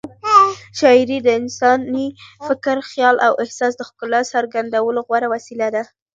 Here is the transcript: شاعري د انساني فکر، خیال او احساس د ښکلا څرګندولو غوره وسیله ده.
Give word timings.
شاعري 0.79 1.17
د 1.23 1.27
انساني 1.39 2.07
فکر، 2.47 2.75
خیال 2.91 3.15
او 3.27 3.33
احساس 3.43 3.73
د 3.77 3.81
ښکلا 3.89 4.21
څرګندولو 4.33 4.99
غوره 5.07 5.27
وسیله 5.33 5.67
ده. 5.75 5.83